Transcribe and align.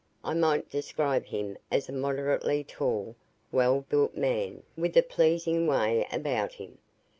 I 0.23 0.33
might 0.33 0.67
describe 0.71 1.25
him 1.27 1.59
as 1.71 1.87
a 1.87 1.91
moderately 1.91 2.63
tall, 2.63 3.15
well 3.51 3.81
built 3.87 4.17
man 4.17 4.63
with 4.75 4.97
a 4.97 5.03
pleasing 5.03 5.67
way 5.67 6.07
about 6.11 6.53
him. 6.53 6.79